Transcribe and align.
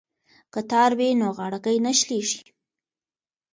که 0.53 0.61
تار 0.69 0.91
وي 0.99 1.09
نو 1.19 1.27
غاړکۍ 1.37 1.77
نه 1.85 1.91
شلیږي. 1.99 2.41